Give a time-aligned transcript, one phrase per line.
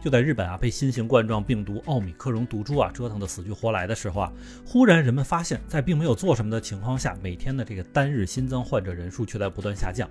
[0.00, 4.32] 就在日本啊被新型冠状病毒奥米克戎毒株啊折腾得死去活来的时候啊，
[4.64, 10.08] 忽然人们发现，在并没有做什么的情况下，每天的这个单日新增患者人数却在不断下降。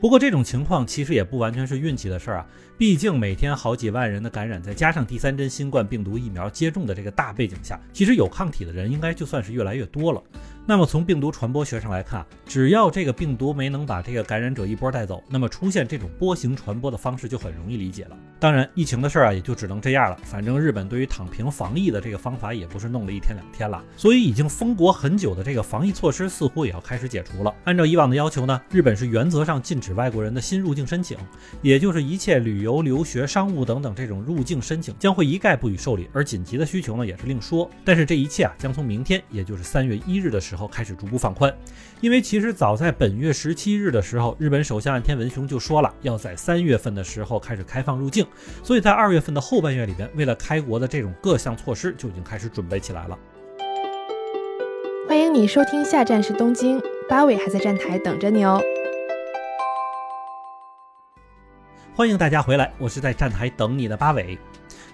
[0.00, 2.46] 不过这种情况其实也不完全是运气的事儿啊，
[2.78, 10.22] 毕竟每天好几万人的感染，再加上第三针新冠病毒疫苗接种的这个大背景下，其实有抗体的人应该就算是越来越多了。
[10.64, 18.16] 那么从病毒传播学上来看，只要这个病毒没能把这个感染者一波带走，那么出现这种波形传播的方式就很容易理解了。
[18.40, 20.18] 当然，疫情的事儿啊，也就只能这样了。
[20.24, 27.54] 反正日本对于躺平防疫的这个方法也不是弄了一天两天了，所以已经封国很久的这个防疫措施似乎也要开始解除了。
[27.64, 31.16] 按照以往的要求呢，日本是原则上禁止外国人的新入境申请，
[31.62, 37.68] 也就是一切旅游、留学、商务等等这种入境申请将会一概不予受理，而紧急的需求呢也是另说。
[37.84, 41.34] 但是这一切啊，将从明天，也就是三月一日的时候开始逐步放。
[41.38, 41.54] 宽，
[42.00, 48.26] 因为其实早在本月十七日的时候，日本首相岸田文雄就说了，要在三月份的时候开始开放入境，
[48.62, 53.18] 所以在二月份的后半月里边，为了开国的这种各项措施就已经开始准备起来了。
[55.08, 58.60] 欢迎你收听下站是东京，八尾还在站台等着你哦。
[61.94, 64.38] 欢迎大家回来，我是在站台等你的八尾。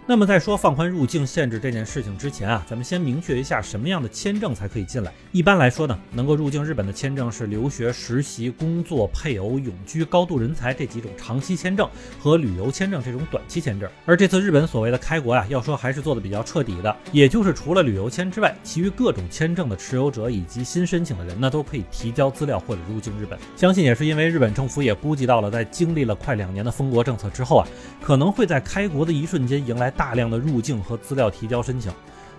[0.07, 5.11] 那么在说放宽入境限制这件事情之前啊，咱们先明确一下什么样的签证才可以进来。
[5.33, 11.89] 一般来说呢，能够入境日本的签证是留学、实习、工作、配偶、永居、高度人才这几种长期签证
[12.21, 13.89] 和旅游签证这种短期签证。
[14.05, 23.39] 而这次日本所谓的开国呀，要说还是做的比较彻底的，也就是除了旅游签之外，其余各种签证的持有者以及新申请的人呢，都可以提交资料或者入境日本。
[23.57, 27.67] 相信也是因为日本政府也估计到了，在经历了快两年的封国政策之后啊，
[28.03, 29.94] 可能会在开国的一瞬间迎来。
[29.97, 31.93] 大量的入境和资料提交申请。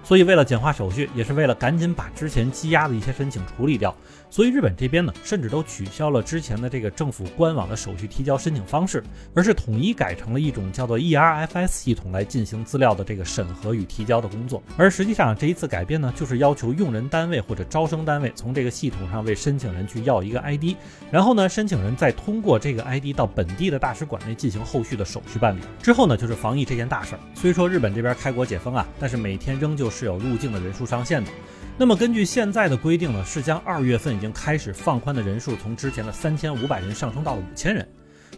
[0.03, 3.95] 所以，为了简化手续，也是为了赶紧把之前积压的一些申请处理掉，
[4.35, 9.01] 所以日本这边呢，甚至都取消了之前的这个政府官网的手续提交申请方式，
[9.33, 14.61] 而是统一改成了一种叫做 ERFS 系统来进行资料的这个审核与提交的工作。
[14.75, 20.75] 而实际上，这一次改变呢，就是要求用人单位或者招生单位从这个系统上为申请人去要一个 ID，
[21.09, 25.61] 然后呢，申请人再通过这个 ID 到本地的大使馆内进行后续的手续办理。
[25.81, 27.19] 之后呢，就是防疫这件大事儿。
[27.35, 31.31] 虽说日本这边开国解封啊，但是每天仍旧是有入境的人数上限的。
[31.77, 37.85] 那么根据现在的规定呢，是将二月份已经开始放宽的人数从之前的三千五百人上升到了五千人。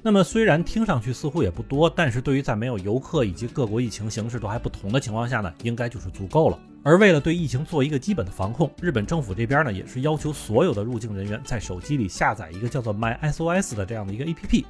[0.01, 6.57] 那么虽然听上去似乎也不多，但是对于在没有游客以及各国疫情形势都还不同的情况下呢，应该就是足够了。
[6.87, 14.63] 而为了对疫情做一个基本的防控，日本政府这边呢，也是要求所有的入境人员在手机里下载一个叫做 MySOS 的这样的一个 APP。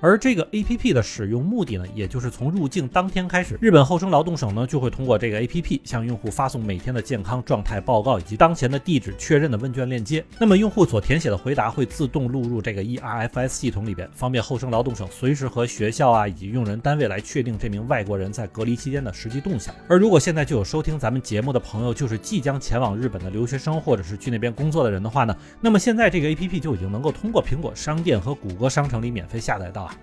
[0.00, 10.22] 而这个 A P P 的使用目的呢，也就是从入境当天开始，日本厚生劳动省呢就会通过这个 A P P 向用户发送每天的健康状态报告以及当前的地址确认的问卷链接。
[10.38, 19.74] 那么用户所填写的回答会自动录入这个 E R F S 系统里边，方便厚生劳动省随时和学校啊以及用人单位来确定这名外国人在隔离期间的实际动向。
[19.88, 29.94] 而如果现在就有收听咱们节目的朋友，就是即将前往日本的留学生或者是去那边工作的人的话呢，那么现在这个 A P P 就已经能够通过苹果商店和谷歌商城里免费下载到啊。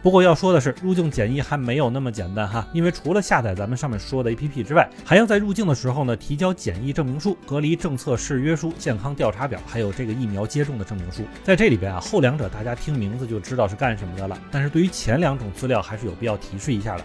[0.00, 11.24] 不过要说的是，入境检疫还没有那么简单哈，因为除了下载咱们上面说的 APP 之外，还要在入境的时候呢提交检疫证明书、隔离政策誓约书、健康调查表，还有这个疫苗接种的证明书。
[11.42, 17.04] 在这里边啊，后两者大家听名字就知道是干什么的了，但是对于前两种资料还是有必要提示一下的。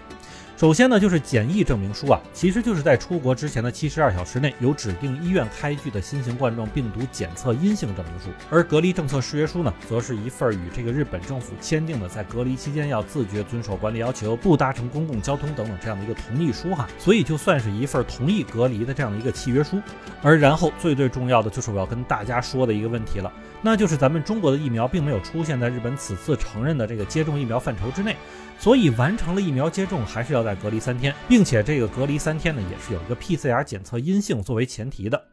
[0.64, 8.30] 首先呢，就是检疫证明书啊，其实就是在出国之前的七十二小时内，由指定医院开具的新型冠状病毒检测阴性证明书。
[8.50, 16.88] 而隔离政策誓约书呢，则是一份与这个日本政府签订的，在隔离期间要自觉遵守管理要求，不搭乘公共交通等等这样的一个同意书哈。
[16.98, 19.82] 所以就算是一份同意隔离的这样的一个契约书。
[20.22, 23.30] 而然后最最重要的就是我要跟大家说的一个问题了，
[23.62, 28.16] 那就是咱们中国的疫苗并没有出现在日本此次承认的这个接种疫苗范畴之内。
[28.60, 35.28] 所以完成了疫苗接种，还是要在隔离三天，并且这个隔离三天呢，也是有一个 PCR 检测阴性作为前提的。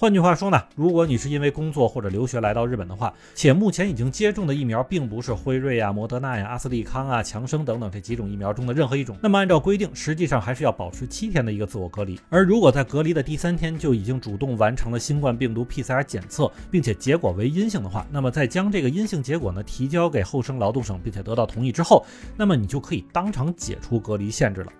[0.00, 12.16] 换句话说呢，如果你是因为工作或者留学来到日本的话，且目前已经接种的疫苗并不是辉瑞啊、摩德纳呀、阿斯利康啊、强生等等这几种疫苗中的任何一种，那么按照规定，实际上还是要保持七天的一个自我隔离。
[12.28, 22.06] 而如果在隔离的第三天就已经主动完成了新冠病毒 PCR 检测，并且结果为阴性的话，那么在将这个阴性结果呢提交给厚生劳动省，并且得到同意之后，
[22.36, 24.72] 那么你就可以当场解除隔离限制了。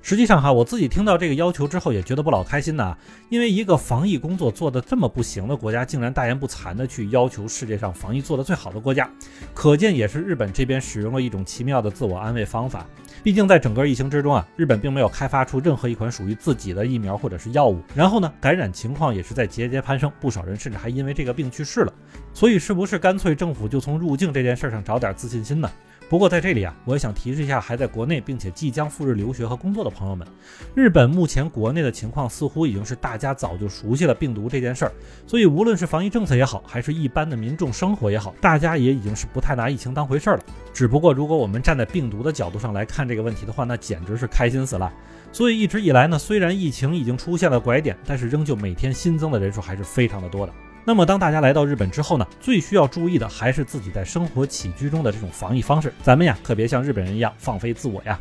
[0.00, 2.96] 实际上哈，我自己听到这个要求之后也觉得不老开心呐，
[3.28, 9.10] 因为一个防疫工作做得这么不行的国家，竟然大言不惭的去要求世界上防疫做得最好的国家，
[9.54, 12.86] 可见也是日本这边使用了一种奇妙的自我安慰方法。
[13.22, 21.92] 毕竟在整个疫情之中啊，日本并没有开发出任何一款属于自己的疫苗或者是药物，然后呢，感染情况也是在节节攀升，不少人甚至还因为这个病去世了。
[22.32, 25.68] 所以是不是干脆政府就从入境这件事上找点自信心呢？
[26.08, 30.26] 不过在这里啊，我也想提示一下还在国内并且即将赴日留学和工作的朋友们，
[30.74, 34.92] 日本目前国内的情况似乎已经是大家早就熟悉了病毒这件事儿，
[35.26, 40.42] 所以无论是防疫政策也好，还是一般的民众生活也好，大家也已经是不太拿疫情当回事儿了。
[40.72, 44.90] 只不过如果我们站在病毒的角度上来看这个问题的话，那简直是开心死了。
[45.30, 50.52] 所以一直以来呢，虽然疫情已经出现了拐点，但是仍旧每天新增的人数还是非常的多的。
[50.88, 55.92] 那么，当大家来到日本之后呢，最需要注意的还是自己在生活起居中的这种防疫方式。
[56.02, 58.18] 咱们呀，可别像日本人一样放飞自我呀。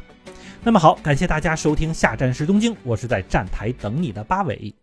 [0.65, 4.75] 那么好，感谢大家收听下站时东京，我是在站台等你的八尾。